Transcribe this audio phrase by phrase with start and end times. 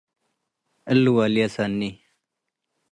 [0.91, 1.79] እሊ ወልዬ ሰኒ